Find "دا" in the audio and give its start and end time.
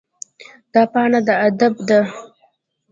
0.73-0.81